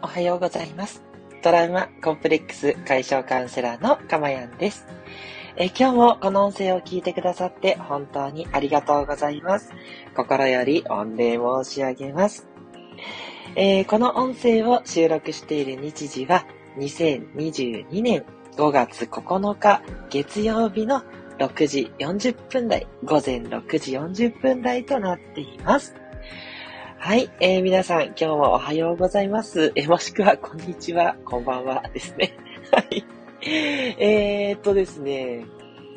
[0.00, 1.02] おはようございます。
[1.42, 4.86] トラウマコンプレックス解消カウンセラーのかまやんです。
[5.56, 9.72] え今日もこの音声を聞いてくださって本当にありがとうございます。
[10.14, 12.46] 心より御礼申し上げます。
[13.56, 16.46] えー、この音声を収録している日時は
[16.78, 18.24] 2022年
[18.56, 21.02] 5月9日月曜日の
[21.38, 25.94] 6時40分台、午前6時40分台となっています。
[27.00, 29.72] はい、えー、皆さん、今日もおはようございます。
[29.76, 32.36] えもしくは、こんにちは、こんばんはですね。
[32.72, 33.04] はい。
[33.40, 35.46] えー、っとですね、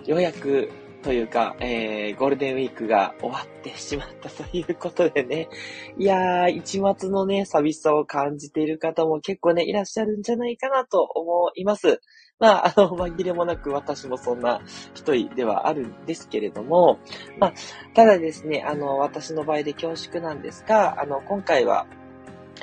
[0.05, 0.70] ようやく、
[1.04, 5.50] というか、えー、ゴールデンウィークが終わってしまったということでね。
[5.98, 12.02] いやー、一末のね、寂しさを感じている方も結構ね、いらっしゃるんじゃないかなと思います。
[12.40, 14.62] まあ、あの、紛れもなく私もそんな
[14.94, 17.00] 一人ではあるんですけれども、
[17.40, 17.54] まあ、
[17.94, 21.88] ただですね、あの、私の場合で恐縮なんですが、あの、今回は、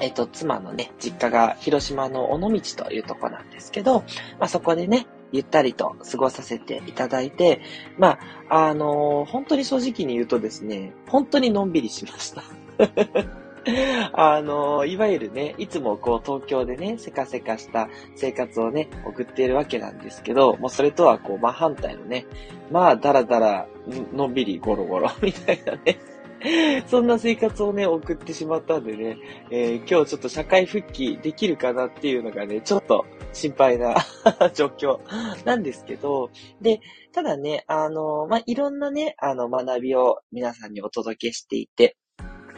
[0.01, 4.01] えっ、と、妻のね、実家が広島の尾道というとこなんですけど、
[4.39, 7.61] まあそこでね、ゆったりと過ごさせていただいて、
[7.99, 12.43] まあ、あの本当に正直に言うとですね、本当にのんびりしました。
[14.13, 22.27] あの、いわゆるね、いつもこう東京でね、せかせかした生活をね、送っているわけなんですけど、もうそれとはこう真反対のね、
[22.71, 23.67] まあ、だらだら、
[24.15, 25.99] のんびりゴロゴロみたいなね。
[26.87, 29.19] そんな生活をね、送ってしまったんでね、
[29.51, 33.97] えー、今日ちょっと社会復帰できるかなっていうのがね、ちょっと心配な
[34.55, 35.01] 状況
[35.45, 36.31] なんですけど、
[36.61, 36.81] で、
[37.13, 41.97] ただね、あの、まあ、いろんなね、あの、学びを皆さんにお届けしていて、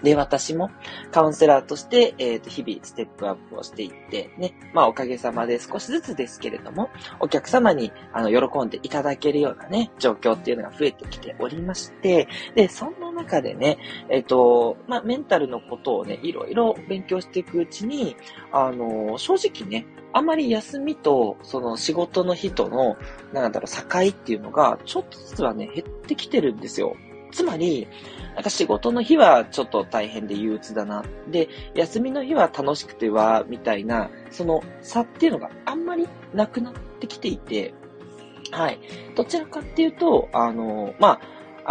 [0.02, 0.70] で、私も
[1.10, 13.78] カウンセラーとして、えっ、ー、と、日々ステップアップをしていって、ね、まあ、おかげさまで少しずつですけれども、お客様に、あの、喜んでいただけるようなね、状況っていうのが増えてきておりまして、で、そんな中でね、
[14.08, 18.16] えっ、ー、と、まあ、メンタルのことをね、いろいろ勉強していくうちに、
[18.52, 22.96] あの、正直ね、あまり休みと、その仕事の日との、
[23.32, 26.96] なんだろう、境っていうのが、ちょっとずつはね、減ってきてるんですよ。
[27.30, 27.88] つまり、
[28.34, 31.04] なんか仕事の日はちょっと大変で憂鬱だな。
[31.28, 37.74] で、休みの日は楽しくては、みたいな、その差っていうのがあんまりなくなってきていて、
[38.50, 38.80] はい。
[39.14, 41.20] どちらかっていうと、あの、まあ、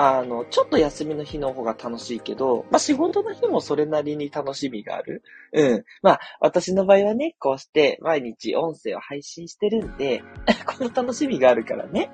[0.01, 5.23] あの、ちょっと休みの日の方が楽しいけど、まあ仕事の日もそれなりに楽しみがある。
[5.51, 5.83] うん。
[6.01, 10.23] まあ私の場合はね、こうして毎日音声を配信してるんで、
[10.65, 12.11] この楽しみがあるからね、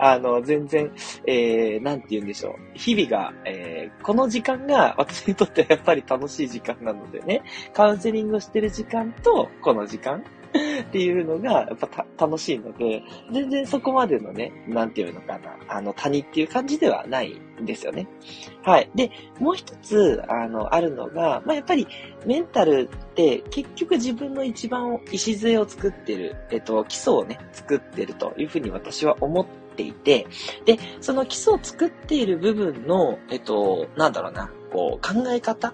[0.00, 0.92] あの、全然、
[1.26, 2.54] えー、なんて言うんでしょう。
[2.74, 10.24] 日々が、えー、この時間が私にとってはやっぱり楽しい時間なのでね、カウンセリングしてる時間と、この時間、
[10.82, 18.06] っていうのが、やっぱ楽しいので、全然そこまでのね、なんていうのかな、あの、谷っていう感じではないんですよね。
[18.62, 18.90] はい。
[18.94, 21.86] で、もう一つ、あの、あるのが、まあ、やっぱり、
[22.26, 30.26] メンタルって結局自分の一番礎を作ってる、えっと、基礎をね、作ってるというふうに私は思っていて、
[30.64, 35.72] で、その基礎を作っている部分の、えっと、なんだろうな、こう、考え方っ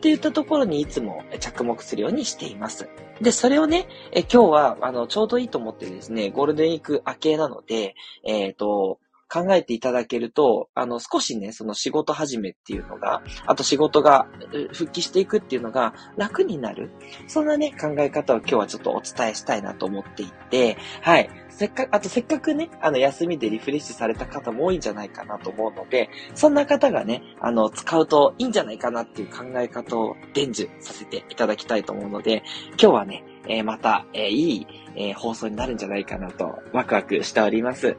[0.00, 2.88] ていったところにいつも着目するようにしています。
[3.20, 7.94] で、それをね、え今日は、あの、ちょうどいいと思ってですね、ゴールデンウィーク明けなので、
[8.24, 8.98] えっ、ー、と、
[9.32, 14.26] 考えていただけると、あの、少しね、その仕事始めっていうのが、あと仕事が
[14.72, 16.90] 復帰していくっていうのが楽になる。
[17.28, 21.30] そんなね、考え方を今日はちょっとお伝えしたいなと思っていて、はい。
[21.48, 37.96] せっかく、あとせっかくね、あの、休みでリフレッシュされた方も多いんじゃないかなと思うので、そんな方がね、あの、使うといいんじゃないかなっていう考え方を伝授させていただきたいと思うので、今日はね、えー、また、えー、いい、えー、放送になるんじゃないかなとワクワクしております。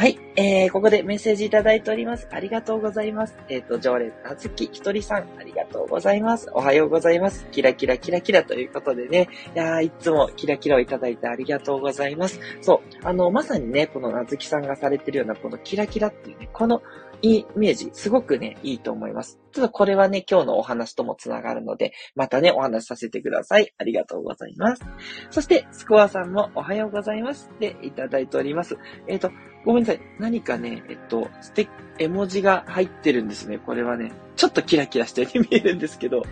[0.00, 0.18] はい。
[0.34, 2.26] えー、ここでメッセージいただいております。
[2.30, 3.36] ありがとうございます。
[3.50, 6.48] えっ、ー、と、常連なずきひとりさん、ありがとうございます。
[6.54, 7.46] おはようございます。
[7.50, 9.28] キラキラキラキラということでね。
[9.54, 12.40] いやー、いつもキラキラをいただいてありがとうございます。
[12.62, 13.06] そう。
[13.06, 16.80] あの、まさにね、このなずきさんがされてるような、このキラキラっていうね、この
[17.20, 19.38] イメージ、すごくね、いいと思います。
[19.52, 23.74] ちょっとこれはね、今日のお話ともつながるので、またね、お話しさせてください。
[23.76, 24.82] ありがとうございます。
[25.30, 27.50] そして、スコアさんもおはようございます。
[27.60, 28.78] で、いただいております。
[29.06, 29.30] えっ、ー、と、
[29.64, 30.00] ごめんなさい。
[30.18, 31.68] 何かね、えっと、ステ
[31.98, 33.58] 絵文字が入ってるんですね。
[33.58, 36.22] これはね、ちょっとキラキラして見えるんですけど、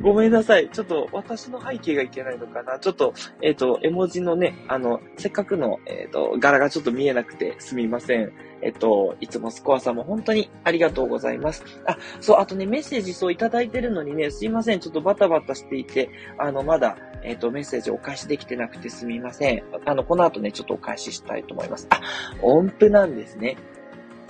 [0.00, 0.68] ごめんなさい。
[0.68, 2.80] ちょっと私の背景がいけないのかな。
[2.80, 8.32] ちょっと、えっ、と、絵文字のね、あの、せっかくの、えっ、と、柄がちょっと見えなくてすみません。
[8.62, 11.62] えっと、いつもスコアさんも本当にありがとうございます。
[11.86, 14.80] あ、そう、あとね、メッセージそういただいてるのにね、すいません。
[14.80, 19.62] ちょっとバタバタしていて、あの、まだ、えっ、と、メッセージお返しできてなくてすみません。
[19.84, 21.86] あの、この後ね、ちょっとお返ししたいと思います。
[21.90, 22.00] あ、
[22.42, 23.56] 音符なんですね。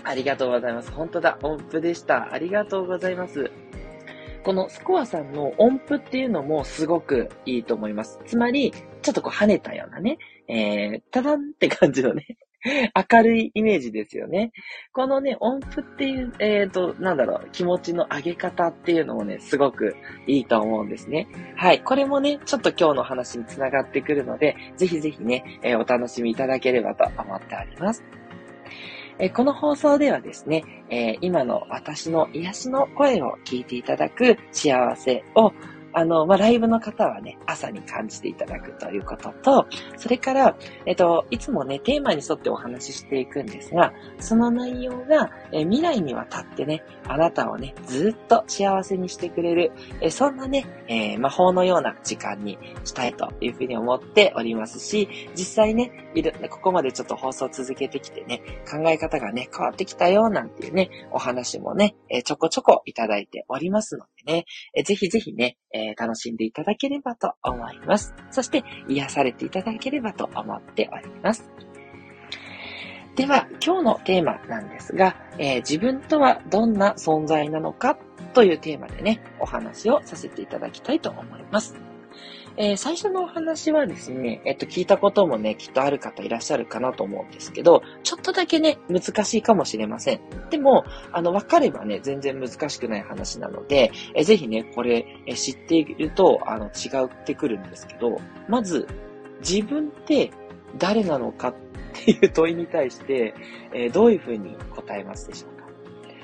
[0.04, 0.90] ありがとうございます。
[0.90, 2.32] 本当だ、音符でした。
[2.32, 3.50] ありがとうございます。
[4.44, 8.20] このスコアさんの音符っていうのもすごくいいと思います。
[8.26, 8.72] つまり、
[9.02, 10.18] ちょっとこう跳ねたようなね、
[10.48, 12.38] えー、ただんって感じのね、
[13.10, 14.52] 明るいイメージですよね。
[14.92, 19.96] このね、音符っていう、えっ、ー、と、なんだろう、気持ちの上げ方っていうのもね、すごく
[20.26, 21.26] いいと思うんですね。
[21.56, 21.80] はい。
[21.82, 28.21] これもね、ちょっと今日の話につながってくるので、ぜひぜひね、えー、お楽しみいただければと思っております。
[29.22, 35.52] えこの放送ではですね、え今の私の癒しの声を聞いていただく幸せを
[35.92, 39.66] あの、まあ、ライブの方はね、朝に感じていただくということと、
[39.96, 40.56] それから、
[40.86, 68.14] えっと、いつもね、テーマに沿ってお話ししていくんですが、その内容が、え未来にわたってね、あなたをね、ずっと幸せにしてくれる、えそんなね、えー、魔法のような時間にしたいというふうに思っておりますし、実際ね、いる、ここまでちょっと放送続けてきてね、考え方がね、変わってきたよ、なんていうね、お話もね、えちょこちょこいただいておりますのでね、えぜひぜひね、えー、楽しんでいただければと思います。
[68.30, 71.50] そして癒されていただければと思っております。
[73.16, 77.98] では、今日のテーマなんですが、えー、自分とはどんな存在なのか
[78.32, 81.91] というテーマでね、お話をさせていただきたいと思います。
[82.56, 90.20] えー、最初のお話はですね、えっと、聞いたこともね、きっとある方いらっしゃるかなと思うんですけど、ちょっとだけね、難しいかもしれません。
[90.50, 98.18] でも、あの、わかればね、全然難しくない話なので、えぜひね、これ、え知っていると、あの、違ってくるんですけど、
[98.48, 98.86] まず、
[99.40, 100.30] 自分って
[100.78, 101.54] 誰なのかっ
[101.92, 103.34] ていう問いに対して、
[103.74, 105.51] えー、どういうふうに答えますでしょう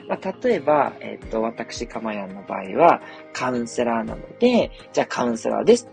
[0.08, 3.02] まあ、例えば、えっ、ー、と、私、かまやんの場合は、
[3.32, 5.88] カウンセラーなので、じゃあカウンセラーです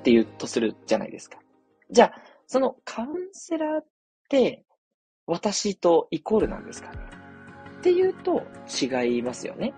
[0.00, 1.38] って言うとするじゃないですか。
[1.90, 3.86] じゃあ、そのカウンセラーっ
[4.28, 4.64] て
[5.26, 6.90] 私とイコールなんですか？
[6.90, 6.98] ね
[7.78, 9.74] っていうと違いますよね。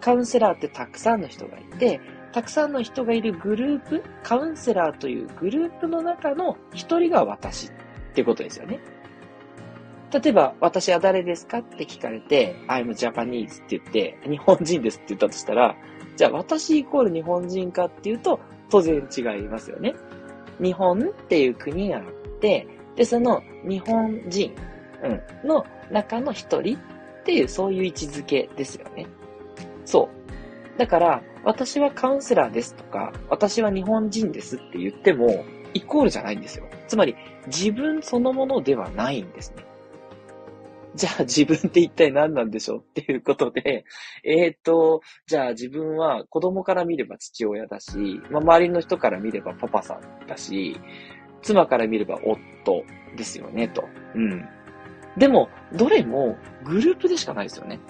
[0.00, 2.00] カウンセラーってたくさんの人がいて、
[2.32, 7.72] たくさんの人がいるグループ、カウンセラーというグループの中の一人が私っ
[8.14, 8.80] てことですよね。
[10.12, 15.74] 例えば、私は誰ですかって聞かれて、I'm Japanese って言って、日本人ですって言ったとしたら、
[16.16, 18.38] じゃあ私イコール日本人かっていうと、
[18.70, 19.94] 当然違いますよね。
[20.60, 22.04] 日本っていう国があっ
[22.40, 24.54] て、で、その日本人、
[25.02, 26.80] うん、の中の一人っ
[27.24, 29.06] ていう、そういう位置づけですよね。
[29.86, 30.10] そ
[30.76, 30.78] う。
[30.78, 35.44] だから、私はカウンセラーですとか、私は日本人ですって言っても、
[35.74, 36.66] イコールじゃないんですよ。
[36.86, 37.16] つまり、
[37.46, 39.64] 自分そのものではないんですね。
[40.94, 43.84] じゃあ自分って一体何なんでしょうっていうことで、
[44.24, 50.78] えっ、ー、と、じゃあ自分は子供から見れば父親だし、まあ、周りの人から見ればパパさんだし、
[51.40, 52.84] 妻から見れば夫
[53.16, 53.84] ですよね、と。
[54.14, 54.46] うん。
[55.16, 57.80] でも、どれもグループでしかないですよね。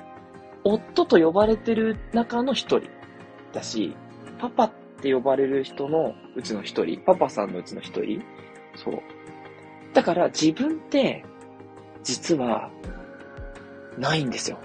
[0.65, 2.89] 夫と呼ばれてる中の一人
[3.53, 3.97] だし、
[4.39, 8.23] パパって呼ばれる人のうちの一人、パパさんのうちの一人。
[8.77, 9.03] そう。
[9.93, 11.25] だから自分って、
[12.03, 12.71] 実は
[13.99, 14.59] ないんですよ。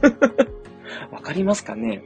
[1.10, 2.02] わかりますかね？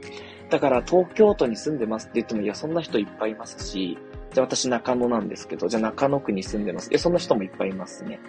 [0.49, 3.97] だから東京都に住んでますって言っても、いや、そんな人いっぱいいますし、
[4.33, 6.89] じゃあ私中野なんですけど、じゃあ中野区に住んでます。
[6.91, 8.19] え、そんな人もいっぱいいますね。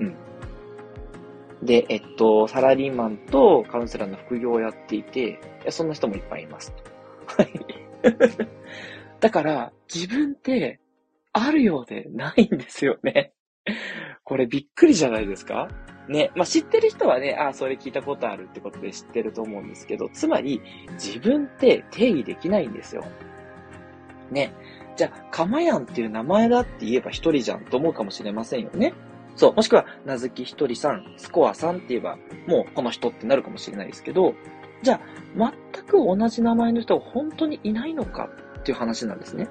[0.00, 0.16] うん。
[1.62, 6.74] で、えっと、サラリーマンとカウンセラーの副業をやっていて、いやそんな人もいっぱいいます
[7.26, 7.48] はい。
[9.20, 10.80] だから、自分って
[11.32, 13.32] あるようでないんですよね。
[14.32, 15.68] これびっくりじゃないですか？
[16.08, 16.30] ね。
[16.34, 20.62] まあ、知ってる人はね、ああ、それ聞いたことあるってことで知ってると思うんですけど、つまり、
[20.92, 23.04] 自分って定義できないんですよ。
[24.30, 24.54] ね。
[24.96, 28.94] じゃあ、かまやんっていう名前だって言えば一人じゃんと思うかもしれませんよね。
[29.36, 29.54] そう。
[29.54, 34.32] もしくは、名付き一人さん、スコアさんって言えば、もうこの人ってなるかもしれないですけど、
[34.80, 39.48] じゃあ、全く同じ名前の人が本当にいないのかっていう話なんですね。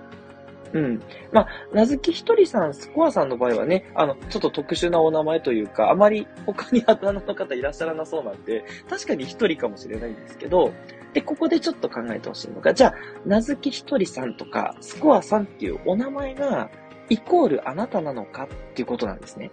[0.73, 1.01] うん。
[1.31, 10.71] まあ、名付きひとりさん、スコアさんの場合はね、あの、ちょっと特殊なお名前というか、あまり他にあだ名の方いらっしゃらなそうなんで、確かに一人かもしれないんですけど、
[11.13, 12.93] で、ここでちょっと考えてほしいのが、じゃあ、
[13.25, 16.69] 名付きひとりさんとか、スコアさんっていうお名前が、
[17.09, 19.51] イコールあなたなのかっていうことなんですね。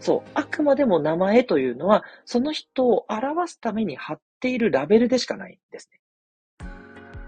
[0.00, 0.30] そう。
[0.34, 6.00] あくまでも名前というのは、その人を表すために貼っているラベルでしかないんですね。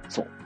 [0.08, 0.39] そう。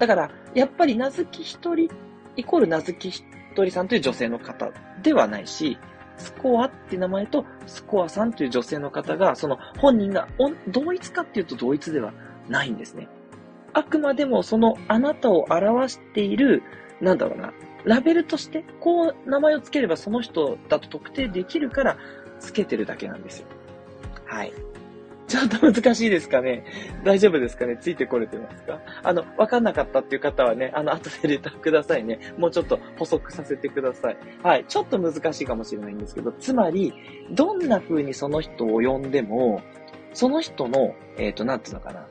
[0.00, 1.90] だから、やっぱり名付き一人、
[2.34, 3.22] イコール名付き一
[3.54, 4.70] 人さんという女性の方
[5.02, 5.78] ではないし、
[6.16, 10.26] スコアって名前とスコアさんという女性の方が、その本人が
[10.68, 12.14] 同一かっていうと同一では
[12.48, 13.08] ないんですね。
[13.74, 16.62] あくまでもそのあなたを表している、
[17.02, 17.52] なんだろうな、
[17.84, 21.98] ラベルとして、こう名前を付ければその人だと特定できるから
[22.38, 23.46] 付けてるだけなんですよ。
[24.24, 24.52] はい。
[25.30, 26.64] ちょっと難しいですかね
[27.04, 28.80] 大丈夫ですかねついてこれてますか？
[29.04, 32.34] あの、わかんなかったっていう方はね、あの、後でレターくださいね。
[32.36, 34.16] もうちょっと補足させてください。
[34.42, 34.64] はい。
[34.66, 36.92] ちょっと難しいかもしれないんですけど、つまり、
[37.30, 39.62] どんな風にその人を呼んでも、
[40.14, 42.08] その人の、えっ、ー、と、なんていうのかな。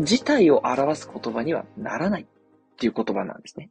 [0.00, 2.26] 事態を表す言葉にはならないっ
[2.78, 3.68] ていう言葉なんですね。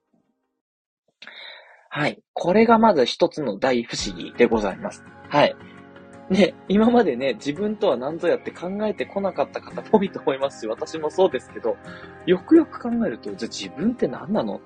[1.89, 2.21] はい。
[2.33, 5.03] これがまず一つの大不思議でございます。
[5.27, 5.55] はい。
[6.31, 11.75] ね、今までね、自分とは何ぞやって考えてこなかった方多いと思いますし、私もそうですけど、
[12.25, 14.61] よくよく考えると、じゃあ自分って何なの？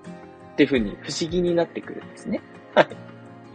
[0.53, 2.41] っていうふうに不思議になってくるんですね。
[2.75, 2.83] は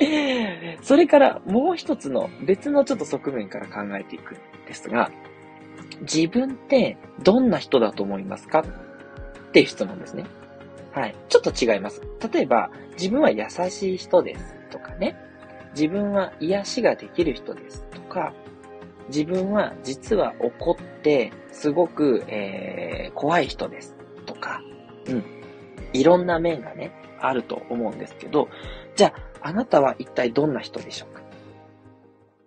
[0.01, 0.79] い。
[0.83, 5.13] それからもう一つの別のちょっと側面から考えていくんですが、
[6.01, 8.61] 自分ってどんな人だと思いますか？
[8.61, 10.25] っていう質問ですね。
[10.93, 11.15] はい。
[11.29, 12.03] ちょっと違います。
[12.33, 15.17] 例えば、自分は優しい人ですとかね。
[15.75, 18.35] 自分は癒しができる人ですか、
[19.09, 24.61] 自分は実は怒ってすごく、えー、怖い人ですとか、
[25.07, 25.25] うん。
[25.95, 28.49] いろんな面がね、あると思うんですけど、
[28.97, 31.23] じゃあ、あなたは一体どんな人でしょうか？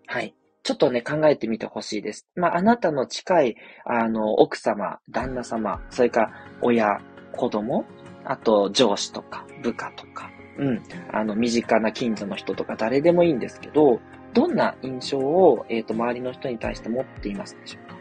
[0.05, 0.36] はい。
[0.62, 2.27] ちょっとね、考えてみてほしいです。
[2.36, 7.01] まあ、あなたの近い、あの、奥様、旦那様、それから親、
[7.34, 7.86] 子供、
[8.24, 14.00] あと上司とか部下とか、うん、あの、身近な近所の人とか誰でもいいんですけど、
[14.33, 17.97] どんな印象を、え、ー、と、周りの人に対して持っていますでしょうか？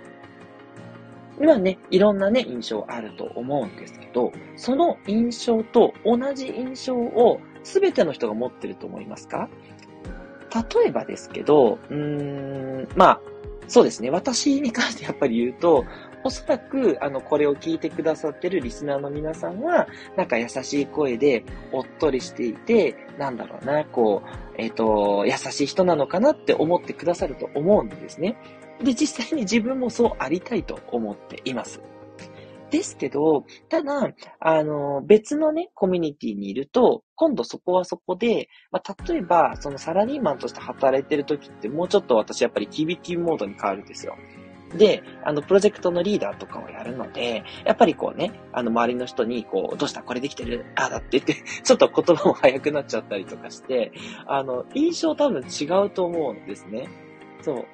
[1.40, 9.48] 今ね、いろんなね、印象あると思うんですけど、その印象と同じ印象を全ての人が持ってると思いますか？
[10.74, 13.20] 例えばですけど、うーん、まあ、
[13.68, 14.10] そうですね。
[14.10, 15.86] 私に関してやっぱり言うと、
[16.24, 28.36] おそらく、あの、これを聞いてくださってるリスナーの皆さんは、なんか優しい声で、おっとりしていて、なんだろうな、こう、えっ、ー、と、優しい人なのかなって思ってくださると思うんですね。
[28.82, 31.80] で、実際に自分もそうありたいと思っています。
[32.72, 44.16] ですけど、ただ、あの、別のね、コミュニティにいると、今度そこはそこで、まあ、例えば、そのサラリーマンとして働いてる時って、もうちょっと私やっぱりキビキビモードに変わるんですよ。
[44.74, 53.92] で、あの、プロジェクトのリーダーとかをやるので、やっぱりこうね、あの、周りの人に、こう、どうしたこれできてるああだって言って、 ちょっと言葉も早くなっちゃったりとかして、
[54.26, 56.88] あの、印象多分違うと思うんですね。
[57.42, 57.64] そう。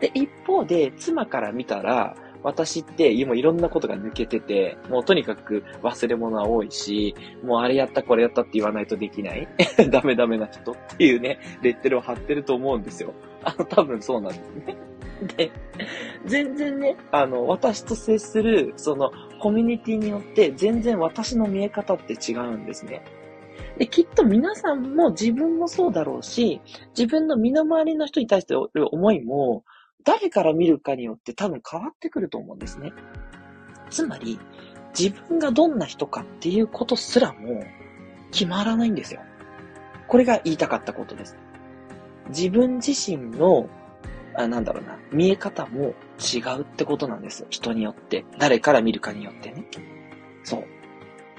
[0.00, 9.48] で、一方で、妻から見たら、私って今いろんなことが抜けてて、もうとにかく忘れ物は多いし、もうあれやったこれやったって言わないとできない
[9.90, 13.14] ダメダメな人っていうね、レッテルを貼ってると思うんですよ。
[13.42, 14.76] あの、多分そうなんですね。
[15.36, 15.50] で、
[16.26, 23.02] 全然ね、あの、私と接する、その、コミュニティによって、全然私の見え方って違うんですね。
[23.78, 26.60] で、きっと皆さんも自分もそうだろうし、
[26.96, 29.64] 自分の身の回りの人に対してる思いも、
[30.04, 32.92] 誰から見るかによって多分変わってくると思うんですね。
[33.90, 34.38] つまり、
[34.98, 37.64] 自分がどんな人かっていうことすらも
[38.30, 39.20] 決まらないんですよ。
[40.08, 41.36] これが言いたかったことです。
[42.28, 43.68] 自分自身の
[44.36, 47.46] あなんだろうな、見え方も違うってことなんです。
[47.50, 48.24] 人によって。
[48.38, 49.66] 誰から見るかによってね。
[50.44, 50.64] そう。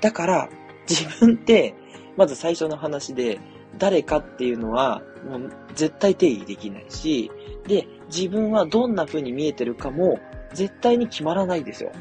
[0.02, 0.50] だから、
[0.90, 1.76] 自分って、
[2.16, 3.40] まず最初の話で、
[3.78, 7.32] 誰かっていうのは、もう絶対定義できないし、
[7.68, 10.20] で、自分はどんな風に見えてるかも、
[10.54, 11.92] 絶対に決まらないですよ。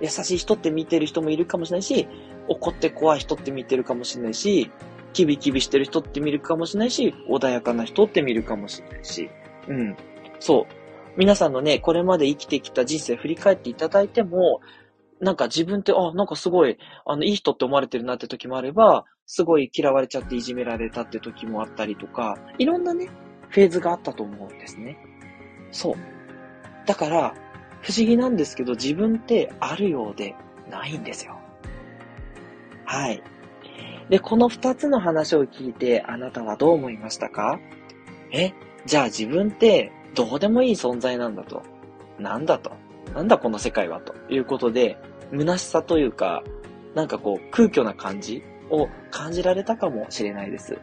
[0.00, 2.08] 優しい人って見てる人もいるかもしれないし、
[2.48, 4.70] 怒って怖い人って見てるかもしれないし、
[5.12, 9.30] キビキビしてる人って見るかもしれないし、穏やかな人って見るかもしれないし、
[9.68, 9.96] うん。
[10.40, 10.66] そう。
[11.16, 14.60] 皆さんのね、これまで生きてきた人生振り返っていただいても、
[15.20, 23.08] なんか自分って、あ、なんかすごい、あの、いい人って思われてるなって時もあれば、すごい嫌われちゃっていじめられたって時もあったりとか、いろんなね、
[23.50, 24.98] フェーズがあったと思うんですね。
[25.70, 25.94] そう。
[26.86, 27.34] だから、
[27.82, 30.34] 不思議なんですけど、自分ってあるようで
[30.70, 31.38] ないんですよ。
[32.84, 33.22] はい。
[34.08, 37.60] で、この二つの話を聞いて、あなたはどう思いましたか？
[38.32, 38.52] え？
[38.86, 41.62] じゃあ自分ってどうでもいい存在なんだと。
[42.18, 42.72] なんだと。
[43.14, 44.98] なんだこの世界はということで、
[45.32, 46.42] 虚しさというか、
[46.94, 50.78] なんかこう空虚な感じを感じられたかもしれないです。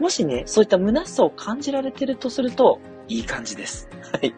[0.00, 3.88] もしね、そういった虚しさを感じられてるとすると、いい感じです。
[4.12, 4.34] はい。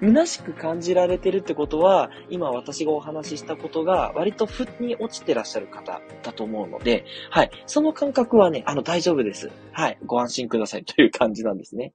[0.00, 7.50] 虚しく感じられてるってことは、今私がお話ししたことが割と負に落ちてらっしゃる方だと思うので、はい。
[7.66, 9.50] その感覚はね、あの大丈夫です。
[9.72, 9.98] はい。
[10.06, 11.92] ご安心くださいという感じなんですね。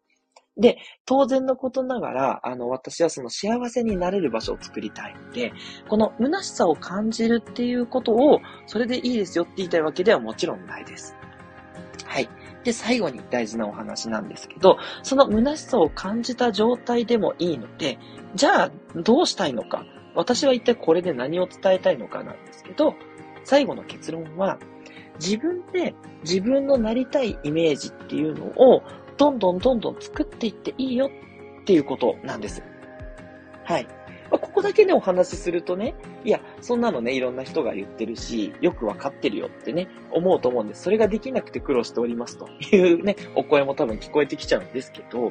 [0.58, 5.54] で、当然のことながら、あの、私はその幸せになれる場所を作りたいので、
[5.88, 11.16] この虚しさを感じるっていうことを、それでいいですよって言いたいわけではもちろんないです。
[12.06, 12.30] はい。
[12.64, 17.98] で、最後に大事なお話なんですけど、その虚しさを感じた状態でもいいので、
[18.36, 19.86] じゃあ、どうしたいのか。
[20.14, 22.96] 私は一体これで何を伝えたいのかなんですけど、
[23.46, 24.60] 最後の結論は、
[25.20, 25.94] 自分で
[26.24, 28.84] 自分のなりたいイメージっていうのを、
[29.22, 31.12] どんどんどんどん作っていっていいよ
[31.62, 32.64] っていうことなんです。
[33.64, 33.84] はい。
[34.32, 40.82] まあ、ここだけでお話しするとね、いや、そんなのね、いろんな人が言ってるし、よくわかってるよってね、思うと思うんです。
[40.82, 45.30] それができなくて苦労しておりますというね、お声も多分聞こえてきちゃうんですけど、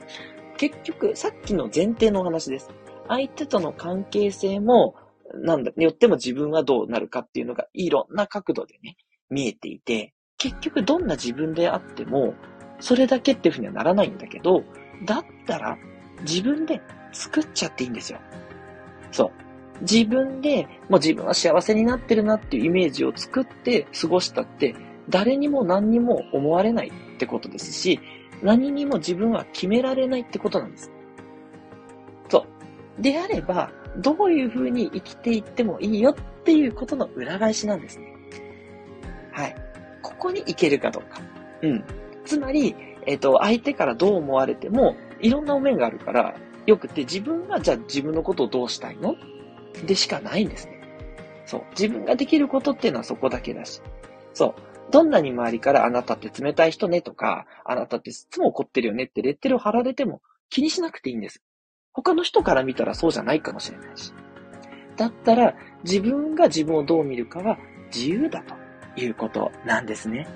[0.57, 2.71] 結局、さっきの前提のお話です。
[3.09, 4.95] 相手との関係性も、
[5.35, 8.97] なんだ、によっても自分はどうなるかっていうのが、いろんな角度でね、
[9.31, 12.35] 見えていて、結局どんな自分であっても、
[12.81, 14.65] それだけっていうふうにはならないんだけど、
[15.05, 15.79] だったら、
[16.23, 16.81] 自分で
[17.13, 18.19] 作っちゃっていいんですよ。
[19.13, 19.31] そう。
[19.83, 24.75] 自分で、もう自分は幸せになってるなっていうイメージを作って過ごしたって、
[25.09, 28.01] 誰にも何にも思われないってことですし、
[28.43, 30.91] 何にも自分は決められないってことなんです。
[32.29, 32.47] そ
[32.99, 33.03] う。
[33.03, 38.15] であれば、どういう風に生きていってもいいよっていうことの裏返しなんですね。
[39.33, 39.57] はい。
[40.03, 41.21] ここに行けるかどうか。
[41.63, 41.85] うん。
[42.25, 42.75] つまり、
[43.07, 46.35] えっ、ー、と、相手からどう思われても、いろんな面があるから、
[46.67, 49.17] よくて自分はじゃあ自分のことをどうしたいの？
[49.87, 50.81] でしかないんですね。
[51.47, 51.65] そう。
[51.71, 53.83] 自分ができることっていうのはそこだけだし。
[54.35, 54.55] そう。
[54.93, 61.43] どんなに周りからあなたって冷たい人ねとか、あなたっていつも怒ってるよねってレッテルを貼られても気にしなくていいんです。
[61.93, 64.13] 他の人から見たらそうじゃないかもしれないし。
[64.97, 67.59] だったら自分が自分をどう見るかは
[67.93, 68.55] 自由だと
[69.01, 70.29] いうことなんですね。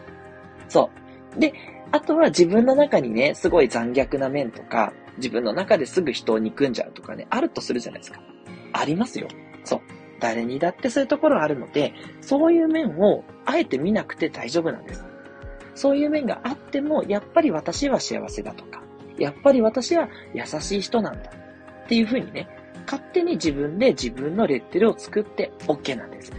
[0.69, 1.04] そう。
[1.39, 1.53] で、
[1.93, 8.21] あとは自分の中にね、すごい残虐な面とか、自分の中ですぐ人を憎んじゃうとかね、あるとするじゃないですか。
[8.73, 9.29] ありますよ。
[9.65, 9.81] そう。
[10.21, 15.05] 誰にだってそういうところあるので、そういう面をあえて見なくて大丈夫なんです。
[15.75, 18.83] そういう面があっても、やっぱり私は幸せだとか、
[19.19, 21.31] やっぱり私は優しい人なんだ
[21.85, 22.49] っていうふうにね、
[22.87, 26.33] 勝手に自分で自分のレッテルを作って OK なんです。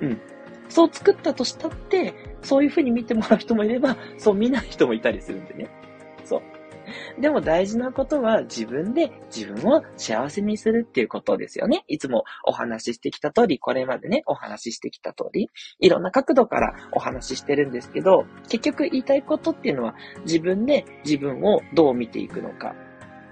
[0.00, 0.20] うん。
[0.68, 5.68] そう作ったとしたって、そういうふうに見てもらう人もいれば、そう見ない人もいたりするんでね。
[6.24, 6.42] そう。
[7.20, 11.84] でも大事なことは自分で自分を幸せにするっていうことですよね。
[11.88, 15.50] いつもお話ししてきた通り、これまでね、お話ししてきた通り、
[15.80, 22.74] いろんな角度からお話ししてるんですけど、結局言いたいことっていうのは自分で自分をどう見ていくのか。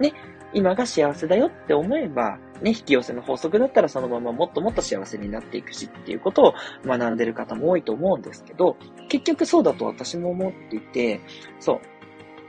[0.01, 0.13] ね。
[0.57, 6.55] 今が幸せだよって思えば、ね、引き寄せの法則だったらそのままもっともっと幸せになっていくしっていうことを
[6.87, 8.79] 学んでる方も多いと思うんですけど、
[9.11, 11.21] 結局そうだと私も思っていて、
[11.61, 11.81] そう、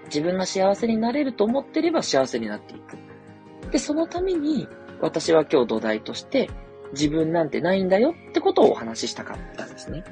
[0.06, 2.98] 自分が幸せになれると思ってれば幸せになっていく。
[3.72, 4.70] で、そのために、
[5.02, 6.50] 私は今日土台として、
[6.94, 10.06] 自分なんてないんだよってことをお話ししたかったんですね。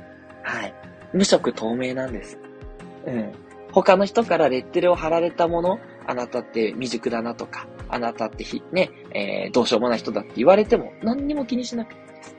[0.43, 0.73] はい。
[1.13, 2.37] 無色透明なんです。
[3.07, 3.31] うん。
[3.71, 12.35] 他の人からレッテルを貼られたもの、あなたって未熟だなとか、あなたってひ、ね、えー、どうしようもない人だって言われても何にも気にしなくていいです。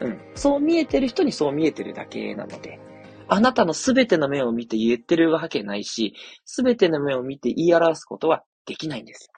[0.00, 0.20] うん。
[0.34, 2.80] そう見えてる人にそう見えてるだけなので、
[3.28, 9.30] あなたのすべての目を見て言ってるわけないし、すべての目を見て言い表すことはできないんです。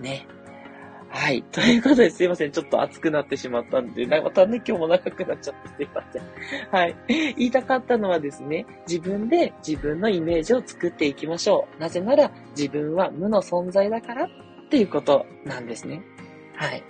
[0.00, 0.26] ね。
[1.14, 1.44] はい。
[1.44, 2.50] ということですいません。
[2.50, 6.22] ちょっと熱くなってしまったんで、またね、今日も長くなっちゃってすいません。
[6.72, 6.96] はい。
[7.06, 11.80] 言いたかったのはですね、自分で自分のイメージを作っていきましょう。
[11.80, 14.28] なぜなら、自分は無の存在だからっ
[14.68, 16.02] ていうことなんですね。
[16.56, 16.82] はい。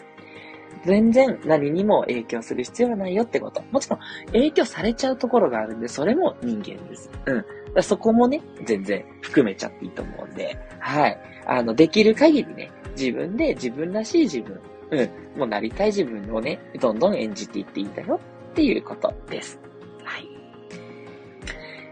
[0.87, 3.63] 全然何にも影響する必要はないよってこと。
[3.71, 4.01] もちろん
[4.33, 7.11] 影響されちゃうところがあるんで、それも人間です。
[7.27, 7.83] うん。
[7.83, 11.19] そこもね、全然含めちゃっていいと思うんで、はい。
[11.47, 15.05] あの、できる限りね、自分で自分らしい自分、う
[15.37, 19.61] ん、もうなりたい自分をね、どんどん演じていっていいんだよっていうことです。
[20.05, 20.29] はい。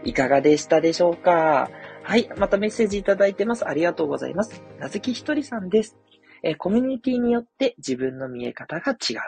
[0.05, 1.69] いかがでしたでしょうか？
[2.03, 2.29] はい。
[2.37, 3.67] またメッセージいただいてます。
[3.67, 4.61] ありがとうございます。
[4.79, 5.97] なずきひとりさんです。
[6.43, 9.19] えコミュニティによって自分の見え方が違う。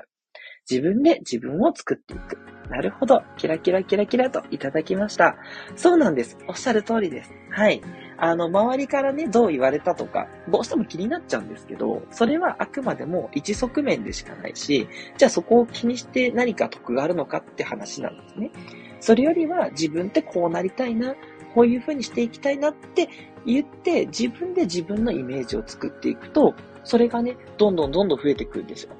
[0.69, 2.38] 自分で自分を作っていく。
[2.69, 3.21] なるほど。
[3.38, 5.38] キラキラキラキラといただきました。
[5.75, 6.38] そうなんです。
[6.49, 7.33] おっしゃる通りです。
[7.51, 7.81] はい。
[8.17, 18.51] あの、周りからね、どう言われたとか、どうしても気になっちゃうんですけど、それはあくまでも一側面でしかないし、じゃあそこを気にして何か得があるのかって話なんですね。
[18.99, 21.15] それよりは自分ってこうなりたいな、
[21.54, 23.10] こういう風にしていきたいなって
[23.45, 28.93] 言って、自分で自分のイメージを作っていくと、それがね、どんどんどんどん増えてくるんですよ。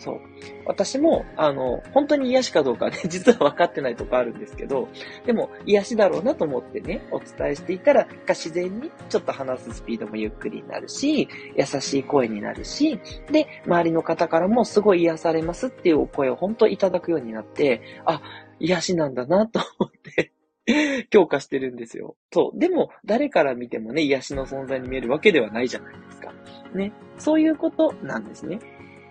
[0.00, 0.20] そう。
[0.64, 4.88] 私も、あの、本当に癒しかどうかね、 実は分かってないとこあるんですけど、
[5.26, 12.98] でも、癒しだろうなと思ってね、お伝えしていたら、自然にちょっと話すスピードもゆっくりになるし、優しい声になるし、
[13.30, 18.22] で、周りの方からもすごい癒されますっていうお声を本当いただくようになって、あ、
[18.58, 20.32] 癒しなんだなと思って
[21.10, 22.16] 強化してるんですよ。
[22.32, 22.58] そう。
[22.58, 26.32] でも、誰から見てもね、癒しの存在に見えるわけではないじゃないですか。
[26.74, 26.92] ね。
[27.18, 28.58] そういうことなんですね。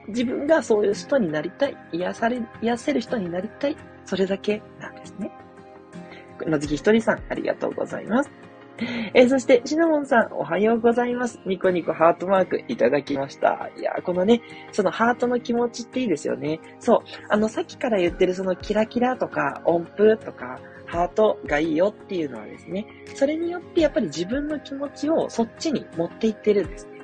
[0.07, 1.77] 自分がそういう人になりたい。
[1.91, 3.77] 癒され、癒せる人になりたい。
[4.05, 5.31] それだけなんですね。
[6.47, 8.31] なずきひとりさん、ありがとうございます。
[9.13, 11.39] えー、そして、シナモンさん、おはようございます。
[11.45, 13.69] ニコニコハートマークいただきました。
[13.77, 16.59] いやこのね、そのハートの気持ちっていいですよね。
[16.79, 16.99] そう。
[17.29, 26.99] あの、さっきから言ってるそのキラキラとか、音符とか、ハートがいいよっていうのはですね、それによってやっぱり自分の気持ちをそっちに持っていってるんですね。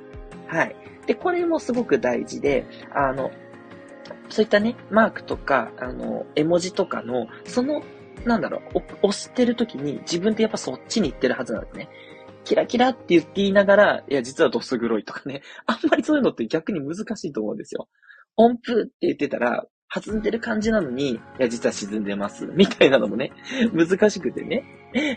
[0.48, 0.76] はい。
[1.06, 3.32] で、これもすごく大事で、あの、
[4.30, 7.84] そういったね、マークとか、あの、絵文字とかの、その
[8.26, 11.90] なんだろう、押してる時に自分ってやっぱそっちに行ってるはずなんですね。
[12.44, 15.42] キラキラって言って言いながら、いや、実はドス黒いとかね。
[15.66, 17.88] あんまりそういうのって逆に難しいと思うんですよ。
[18.36, 19.66] 音符って言ってたら、
[20.02, 22.46] 弾んでる感じなのに、いや、実は沈んでます。
[22.54, 23.32] みたいなのもね、
[23.74, 24.64] 難しくてね。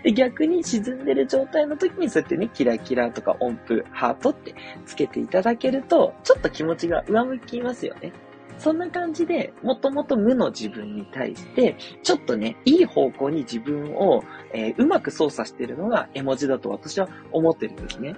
[0.03, 4.55] で逆に沈んでる状態の時にそうやってね、キラキラとか音符、ハートって
[4.87, 8.13] つけていただけると、ちょっと気持ちが上向きますよね。
[8.59, 18.17] そんな感じで、もともと無の自分に対して、ちょっとね、いい方向に自分を、えー、うまく操作してるのが絵文字だと私は思ってるんですね。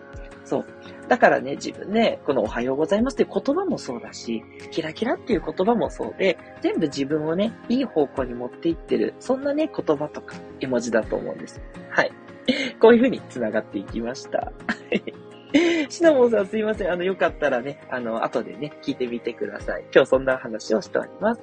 [1.11, 11.61] だからね、自分で、このおはようございますっていう言葉もそうだし、キラキラっていう言葉もそうで、全部自分をね、いい方向に持っていってる、そんなね、言葉とか絵文字だと思うんです。
[11.89, 12.13] はい。
[12.79, 14.53] こういう風に繋がっていきました。
[15.89, 16.93] シナモンさんすいません。
[16.93, 19.87] あの、よかったらね、あの、後でね、聞いてみてください。
[19.93, 21.43] 今日そんな話をしております。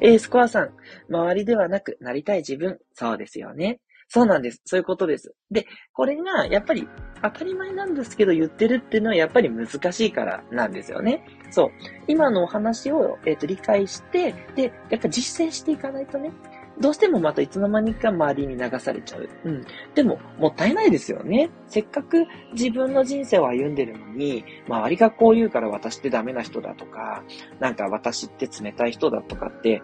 [0.00, 0.70] えー、スコアさん。
[1.10, 2.78] 周りではなく、なりたい自分。
[2.94, 3.78] そうですよね。
[4.08, 4.60] そうなんです。
[4.64, 5.34] そういうことです。
[5.50, 6.88] で、これが、やっぱり、
[7.22, 11.24] 当たり前なんですけど、言ってるっていうのは、やっぱり難しいからなんですよね。
[11.50, 11.70] そう。
[12.06, 16.30] 今のお話を、えっ、ー、と、理解して、で、やっぱ実践していかないとね、
[16.78, 19.28] どうしてもまたいつの間にか周りに流されちゃう。
[19.44, 19.64] うん。
[19.94, 21.50] でも、もったいないですよね。
[21.68, 27.24] せっかく自分の人生を歩んでるのに、周りがこう言うから私ってダメな人だとか、
[27.60, 29.80] なんか私って冷たい人だとかって、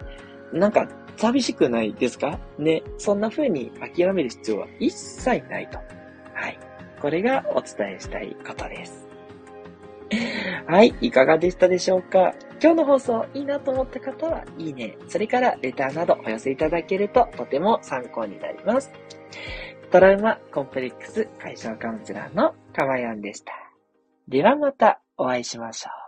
[0.53, 0.87] なんか
[1.17, 2.39] 寂しくないですか？
[2.57, 2.83] ね。
[2.97, 5.77] そんな風に諦める必要は一切ないと。
[6.33, 6.59] はい。
[7.01, 9.07] これがお伝えしたいことです。
[10.67, 12.33] はい、いかがでしたでしょうか？
[12.61, 18.91] 今日の放送いいなと思った方は、いいね、それからレターなどお寄せいただけるととても参考になります。
[19.91, 23.53] トラウマコンプレックス解消カウンセラーのかまやんでした。
[24.27, 26.02] ではまたお会いしましょう。